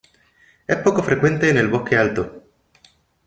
[0.65, 2.43] Es poco frecuente en el bosque alto.